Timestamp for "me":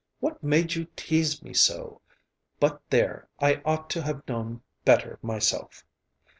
1.43-1.53